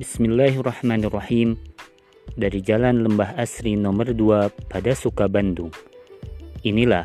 Bismillahirrahmanirrahim. 0.00 1.60
Dari 2.32 2.64
Jalan 2.64 3.04
Lembah 3.04 3.36
Asri 3.36 3.76
nomor 3.76 4.16
2 4.16 4.48
pada 4.72 4.96
Suka 4.96 5.28
Bandung. 5.28 5.68
Inilah 6.64 7.04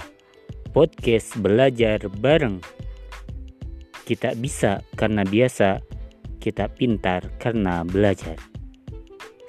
podcast 0.71 1.36
belajar 1.44 2.08
bareng. 2.08 2.63
Kita 4.08 4.31
bisa 4.39 4.80
karena 4.95 5.27
biasa 5.27 5.84
Kita 6.39 6.71
pintar 6.71 7.36
karena 7.36 7.84
belajar. 7.84 8.39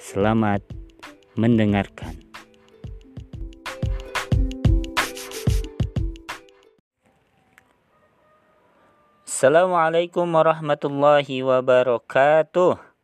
Selamat 0.02 0.66
mendengarkan. 1.38 2.18
Assalamualaikum 9.22 10.26
warahmatullahi 10.34 11.46
wabarakatuh. 11.46 12.95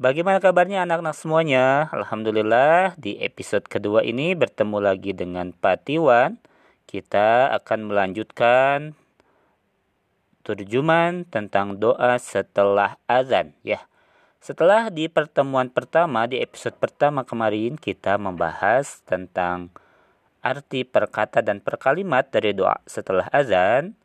Bagaimana 0.00 0.40
kabarnya 0.40 0.88
anak-anak 0.88 1.12
semuanya? 1.12 1.92
Alhamdulillah 1.92 2.96
di 2.96 3.20
episode 3.20 3.68
kedua 3.68 4.00
ini 4.00 4.32
bertemu 4.32 4.80
lagi 4.80 5.12
dengan 5.12 5.52
Pak 5.52 5.84
Tiwan. 5.84 6.40
Kita 6.88 7.52
akan 7.52 7.92
melanjutkan 7.92 8.96
terjemahan 10.40 11.28
tentang 11.28 11.76
doa 11.76 12.16
setelah 12.16 12.96
azan 13.04 13.52
ya. 13.60 13.84
Setelah 14.40 14.88
di 14.88 15.04
pertemuan 15.12 15.68
pertama 15.68 16.24
di 16.24 16.40
episode 16.40 16.80
pertama 16.80 17.20
kemarin 17.28 17.76
kita 17.76 18.16
membahas 18.16 19.04
tentang 19.04 19.68
arti 20.40 20.88
perkata 20.88 21.44
dan 21.44 21.60
perkalimat 21.60 22.24
dari 22.32 22.56
doa 22.56 22.80
setelah 22.88 23.28
azan 23.36 24.00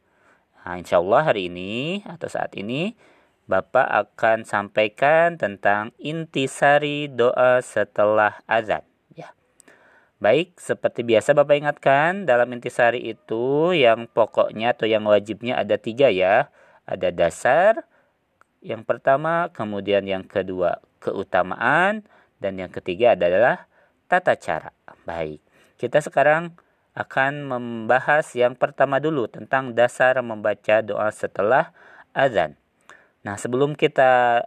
Nah, 0.65 0.81
insya 0.81 0.97
Allah 0.97 1.21
hari 1.29 1.45
ini 1.45 2.01
atau 2.09 2.25
saat 2.25 2.49
ini 2.57 2.97
Bapak 3.45 3.85
akan 3.85 4.41
sampaikan 4.41 5.37
tentang 5.37 5.93
intisari 6.01 7.05
doa 7.05 7.61
setelah 7.61 8.41
azan. 8.49 8.81
Ya. 9.13 9.29
Baik, 10.17 10.57
seperti 10.57 11.05
biasa 11.05 11.37
Bapak 11.37 11.61
ingatkan, 11.61 12.25
dalam 12.25 12.49
intisari 12.57 13.05
itu 13.05 13.77
yang 13.77 14.09
pokoknya 14.09 14.73
atau 14.73 14.89
yang 14.89 15.05
wajibnya 15.05 15.61
ada 15.61 15.77
tiga 15.77 16.09
ya. 16.09 16.49
Ada 16.89 17.13
dasar, 17.13 17.85
yang 18.65 18.81
pertama, 18.81 19.53
kemudian 19.53 20.01
yang 20.09 20.25
kedua 20.25 20.81
keutamaan, 20.97 22.01
dan 22.41 22.57
yang 22.57 22.73
ketiga 22.73 23.13
adalah 23.13 23.69
tata 24.09 24.33
cara. 24.33 24.73
Baik, 25.05 25.37
kita 25.77 26.01
sekarang 26.01 26.57
akan 26.97 27.45
membahas 27.45 28.25
yang 28.33 28.57
pertama 28.57 28.97
dulu 28.97 29.29
tentang 29.29 29.77
dasar 29.77 30.17
membaca 30.25 30.81
doa 30.81 31.13
setelah 31.13 31.69
azan. 32.17 32.57
Nah, 33.25 33.41
sebelum 33.41 33.73
kita 33.73 34.45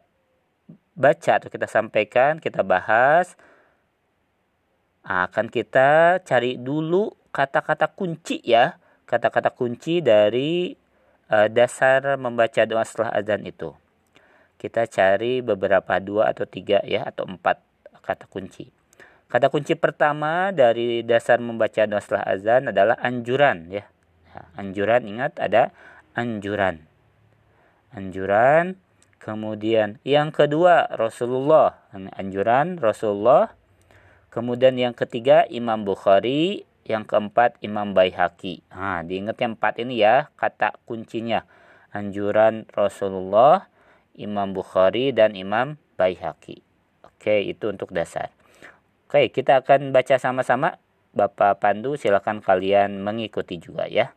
baca 0.95 1.33
atau 1.43 1.51
kita 1.51 1.67
sampaikan, 1.67 2.39
kita 2.39 2.63
bahas 2.63 3.35
akan 5.03 5.51
kita 5.51 6.23
cari 6.23 6.55
dulu 6.55 7.11
kata-kata 7.35 7.91
kunci 7.91 8.39
ya, 8.47 8.79
kata-kata 9.03 9.51
kunci 9.51 9.99
dari 9.99 10.79
uh, 11.27 11.51
dasar 11.51 12.15
membaca 12.15 12.63
doa 12.71 12.87
setelah 12.87 13.19
azan 13.19 13.43
itu. 13.51 13.75
Kita 14.59 14.87
cari 14.87 15.43
beberapa 15.43 15.99
dua 16.03 16.35
atau 16.35 16.47
tiga 16.47 16.83
ya 16.87 17.07
atau 17.07 17.27
empat 17.27 17.63
kata 18.03 18.27
kunci. 18.31 18.71
Kata 19.29 19.53
kunci 19.53 19.77
pertama 19.77 20.55
dari 20.57 21.05
dasar 21.05 21.37
membaca 21.39 21.85
doa 21.85 22.01
setelah 22.01 22.25
azan 22.27 22.71
adalah 22.73 22.97
anjuran 23.03 23.69
ya. 23.71 23.85
ya. 24.33 24.41
Anjuran 24.57 25.05
ingat 25.05 25.37
ada 25.39 25.71
anjuran. 26.17 26.88
Anjuran. 27.93 28.81
Kemudian 29.21 30.01
yang 30.07 30.33
kedua 30.33 30.89
Rasulullah. 30.95 31.85
Anjuran 31.93 32.81
Rasulullah. 32.81 33.53
Kemudian 34.33 34.77
yang 34.81 34.97
ketiga 34.97 35.45
Imam 35.49 35.85
Bukhari. 35.85 36.69
Yang 36.89 37.05
keempat 37.13 37.61
Imam 37.61 37.93
Baihaqi. 37.93 38.65
Nah, 38.73 39.05
diingat 39.05 39.37
yang 39.45 39.61
empat 39.61 39.77
ini 39.85 40.01
ya 40.01 40.33
kata 40.41 40.73
kuncinya. 40.89 41.45
Anjuran 41.93 42.65
Rasulullah, 42.73 43.69
Imam 44.17 44.57
Bukhari 44.57 45.13
dan 45.13 45.37
Imam 45.37 45.77
Baihaqi. 46.01 46.65
Oke, 47.05 47.45
itu 47.45 47.69
untuk 47.69 47.93
dasar. 47.93 48.33
Oke, 49.05 49.29
kita 49.29 49.61
akan 49.61 49.93
baca 49.93 50.17
sama-sama. 50.17 50.81
Bapak 51.13 51.61
Pandu, 51.61 51.97
silakan 51.97 52.41
kalian 52.45 53.05
mengikuti 53.05 53.61
juga 53.61 53.85
ya. 53.85 54.17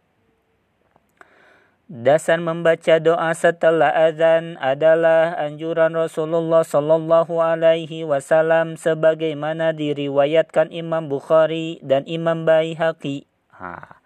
Dasar 1.91 2.39
membaca 2.39 3.03
doa 3.03 3.35
setelah 3.35 3.91
azan 3.91 4.55
adalah 4.63 5.35
anjuran 5.35 5.91
Rasulullah 5.91 6.63
Sallallahu 6.63 7.43
Alaihi 7.43 8.07
Wasallam 8.07 8.79
sebagaimana 8.79 9.75
diriwayatkan 9.75 10.71
Imam 10.71 11.11
Bukhari 11.11 11.83
dan 11.83 12.07
Imam 12.07 12.47
Baihaqi. 12.47 13.27
Ha, 13.59 13.99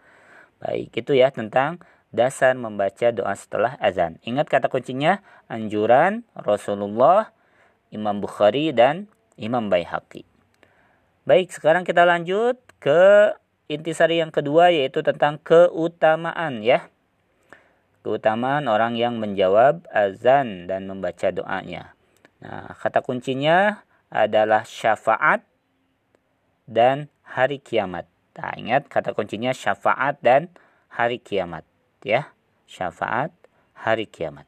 baik 0.57 0.97
itu 0.97 1.13
ya 1.13 1.29
tentang 1.29 1.77
dasar 2.09 2.57
membaca 2.57 3.13
doa 3.13 3.37
setelah 3.37 3.77
azan. 3.77 4.17
Ingat 4.25 4.49
kata 4.49 4.65
kuncinya 4.65 5.21
anjuran 5.45 6.25
Rasulullah, 6.33 7.37
Imam 7.93 8.17
Bukhari 8.17 8.73
dan 8.73 9.13
Imam 9.37 9.69
Baihaqi. 9.69 10.25
Baik, 11.29 11.53
sekarang 11.53 11.85
kita 11.85 12.01
lanjut 12.01 12.57
ke 12.81 13.37
intisari 13.69 14.25
yang 14.25 14.33
kedua 14.33 14.73
yaitu 14.73 15.05
tentang 15.05 15.37
keutamaan 15.37 16.65
ya. 16.65 16.89
Keutamaan 18.05 18.69
orang 18.69 18.93
yang 18.93 19.17
menjawab 19.17 19.89
azan 19.89 20.69
dan 20.69 20.85
membaca 20.85 21.33
doanya. 21.33 21.97
Nah, 22.37 22.69
kata 22.77 23.01
kuncinya 23.01 23.81
adalah 24.13 24.61
syafaat 24.61 25.41
dan 26.69 27.09
hari 27.25 27.57
kiamat. 27.57 28.05
Nah, 28.37 28.53
ingat 28.61 28.85
kata 28.93 29.17
kuncinya 29.17 29.49
syafaat 29.57 30.21
dan 30.21 30.53
hari 30.85 31.17
kiamat 31.17 31.65
ya. 32.05 32.29
Syafaat 32.69 33.33
hari 33.73 34.05
kiamat. 34.05 34.45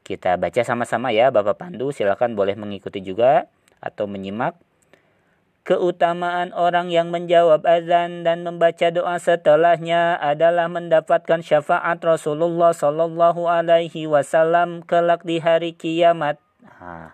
Kita 0.00 0.40
baca 0.40 0.64
sama-sama 0.64 1.12
ya 1.12 1.28
Bapak 1.28 1.60
Pandu, 1.60 1.92
silakan 1.92 2.32
boleh 2.32 2.56
mengikuti 2.56 3.04
juga 3.04 3.52
atau 3.84 4.08
menyimak 4.08 4.56
Keutamaan 5.60 6.56
orang 6.56 6.88
yang 6.88 7.12
menjawab 7.12 7.68
azan 7.68 8.24
dan 8.24 8.48
membaca 8.48 8.88
doa 8.88 9.20
setelahnya 9.20 10.16
adalah 10.16 10.72
mendapatkan 10.72 11.44
syafaat 11.44 12.00
Rasulullah 12.00 12.72
Sallallahu 12.72 13.44
Alaihi 13.44 14.08
Wasallam 14.08 14.80
kelak 14.88 15.20
di 15.28 15.36
hari 15.36 15.76
kiamat. 15.76 16.40
Nah, 16.64 17.12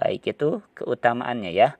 baik 0.00 0.24
itu 0.24 0.64
keutamaannya 0.72 1.52
ya. 1.52 1.76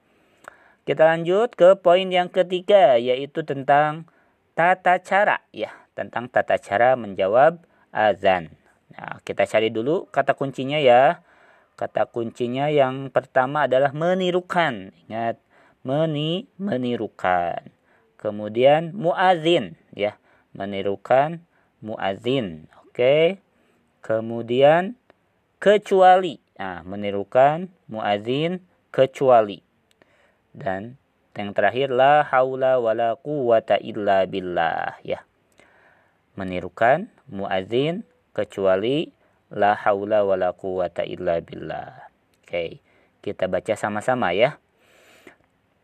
Kita 0.84 1.08
lanjut 1.08 1.56
ke 1.56 1.80
poin 1.80 2.04
yang 2.12 2.28
ketiga 2.28 3.00
yaitu 3.00 3.40
tentang 3.40 4.04
tata 4.52 5.00
cara 5.00 5.40
ya, 5.48 5.72
tentang 5.96 6.28
tata 6.28 6.60
cara 6.60 6.92
menjawab 6.92 7.56
azan. 7.88 8.52
Nah, 8.92 9.16
kita 9.24 9.48
cari 9.48 9.72
dulu 9.72 10.12
kata 10.12 10.36
kuncinya 10.36 10.76
ya. 10.76 11.24
Kata 11.72 12.04
kuncinya 12.04 12.68
yang 12.68 13.08
pertama 13.08 13.64
adalah 13.64 13.96
menirukan. 13.96 14.92
Ingat, 15.08 15.40
meni 15.82 16.46
menirukan. 16.58 17.70
Kemudian 18.18 18.94
muazin 18.94 19.74
ya, 19.94 20.14
menirukan 20.54 21.42
muazin. 21.82 22.70
Oke. 22.86 23.42
Kemudian 24.02 24.94
kecuali. 25.58 26.38
Nah, 26.58 26.86
menirukan 26.86 27.66
muazin 27.90 28.62
kecuali. 28.94 29.58
Dan 30.54 30.94
yang 31.34 31.50
terakhir 31.50 31.90
la 31.90 32.22
haula 32.22 32.78
wala 32.78 33.18
quwata 33.18 33.82
illa 33.82 34.22
billah 34.30 35.02
ya. 35.02 35.26
Menirukan 36.38 37.10
muazin 37.26 38.06
kecuali 38.30 39.10
la 39.50 39.74
haula 39.74 40.22
wala 40.22 40.54
quwata 40.54 41.02
illa 41.02 41.42
billah. 41.42 42.06
Oke. 42.46 42.78
Kita 43.22 43.46
baca 43.46 43.74
sama-sama 43.78 44.34
ya. 44.34 44.61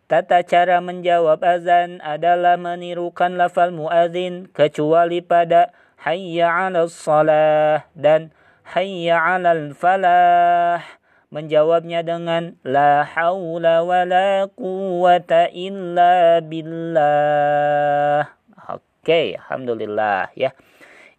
Tata 0.09 0.41
cara 0.41 0.81
menjawab 0.81 1.45
azan 1.45 2.01
adalah 2.01 2.57
menirukan 2.57 3.37
lafal 3.37 3.77
muazin 3.77 4.49
kecuali 4.57 5.21
pada 5.21 5.69
hayya 6.01 6.49
'alal 6.49 6.89
salah 6.89 7.85
dan 7.93 8.33
hayya 8.73 9.21
'alal 9.21 9.77
falah. 9.77 10.81
Menjawabnya 11.29 12.01
dengan 12.01 12.57
la 12.65 13.05
haula 13.05 13.85
wala 13.85 14.49
quwata 14.57 15.53
illa 15.53 16.41
billah. 16.41 18.33
Oke, 18.65 19.37
alhamdulillah 19.37 20.33
ya. 20.33 20.57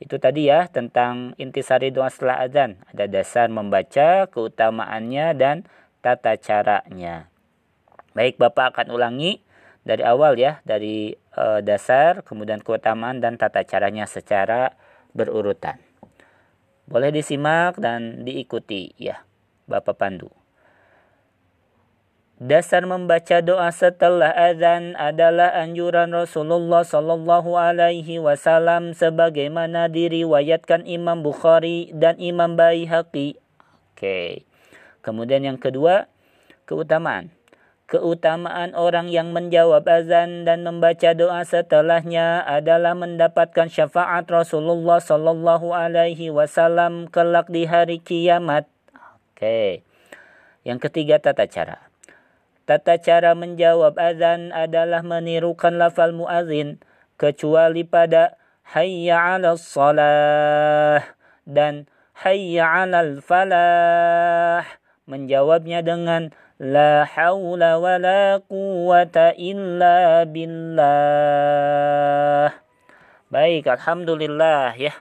Itu 0.02 0.18
tadi 0.18 0.50
ya 0.50 0.66
tentang 0.66 1.38
intisari 1.38 1.94
doa 1.94 2.10
setelah 2.10 2.42
azan. 2.42 2.82
Ada 2.90 3.06
dasar 3.06 3.54
membaca, 3.54 4.26
keutamaannya 4.34 5.38
dan 5.38 5.70
tata 6.02 6.42
caranya. 6.42 7.30
Baik, 8.18 8.42
Bapak 8.42 8.76
akan 8.76 8.94
ulangi 8.96 9.42
dari 9.86 10.04
awal 10.04 10.38
ya, 10.38 10.62
dari 10.66 11.14
e, 11.16 11.46
dasar, 11.66 12.22
kemudian 12.26 12.62
keutamaan 12.62 13.22
dan 13.22 13.38
tata 13.38 13.64
caranya 13.66 14.10
secara 14.10 14.74
berurutan. 15.14 15.82
Boleh 16.90 17.14
disimak 17.14 17.78
dan 17.78 18.26
diikuti 18.26 18.98
ya. 18.98 19.22
Bapak 19.70 20.02
Pandu. 20.02 20.34
Dasar 22.40 22.88
membaca 22.88 23.44
doa 23.44 23.68
setelah 23.68 24.32
azan 24.32 24.96
adalah 24.96 25.60
anjuran 25.60 26.16
Rasulullah 26.16 26.88
Sallallahu 26.88 27.60
Alaihi 27.60 28.16
Wasallam 28.16 28.96
sebagaimana 28.96 29.92
diriwayatkan 29.92 30.88
Imam 30.88 31.20
Bukhari 31.20 31.92
dan 31.92 32.16
Imam 32.16 32.56
Baihaqi. 32.56 33.36
Oke. 33.92 34.48
Kemudian 35.04 35.44
yang 35.44 35.60
kedua, 35.60 36.08
keutamaan. 36.64 37.28
Keutamaan 37.90 38.78
orang 38.78 39.10
yang 39.10 39.34
menjawab 39.34 39.82
azan 39.90 40.46
dan 40.46 40.62
membaca 40.62 41.10
doa 41.18 41.42
setelahnya 41.42 42.46
adalah 42.46 42.94
mendapatkan 42.94 43.66
syafaat 43.66 44.30
Rasulullah 44.30 45.02
Sallallahu 45.02 45.74
Alaihi 45.74 46.30
Wasallam 46.30 47.10
kelak 47.10 47.50
di 47.50 47.66
hari 47.66 47.98
kiamat. 47.98 48.70
Oke. 49.34 49.82
Yang 50.62 50.80
ketiga 50.86 51.18
tata 51.18 51.50
cara. 51.50 51.90
Tata 52.70 53.02
cara 53.02 53.34
menjawab 53.34 53.98
azan 53.98 54.54
adalah 54.54 55.02
menirukan 55.02 55.74
lafal 55.74 56.14
muazin 56.14 56.78
kecuali 57.18 57.90
pada 57.90 58.38
hayya 58.70 59.18
'alal 59.18 59.58
salah 59.58 61.02
dan 61.50 61.90
hayya 62.22 62.70
'alal 62.70 63.26
falah 63.26 64.62
menjawabnya 65.10 65.82
dengan 65.82 66.30
la 66.60 67.08
haula 67.08 67.80
wala 67.80 68.44
quwata 68.44 69.32
illa 69.40 70.28
billah. 70.28 70.92
Baik, 73.32 73.72
alhamdulillah 73.72 74.76
ya. 74.76 74.92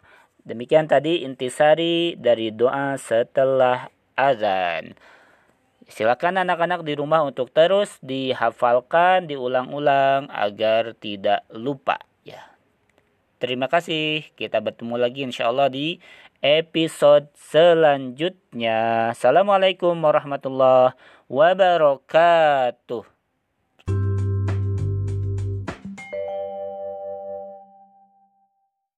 Demikian 0.46 0.86
tadi 0.86 1.26
intisari 1.26 2.14
dari 2.14 2.54
doa 2.54 2.94
setelah 2.96 3.90
azan. 4.14 4.94
Silakan 5.88 6.40
anak-anak 6.46 6.86
di 6.86 6.94
rumah 6.94 7.26
untuk 7.26 7.50
terus 7.50 7.98
dihafalkan, 8.06 9.26
diulang-ulang 9.26 10.30
agar 10.30 10.94
tidak 10.94 11.42
lupa 11.50 11.98
ya. 12.22 12.54
Terima 13.42 13.66
kasih. 13.66 14.28
Kita 14.36 14.60
bertemu 14.62 14.94
lagi 15.00 15.24
insya 15.24 15.48
Allah 15.48 15.72
di 15.72 15.98
episode 16.42 17.28
selanjutnya. 17.34 19.10
Assalamualaikum 19.14 19.98
warahmatullahi 19.98 20.94
wabarakatuh. 21.26 23.17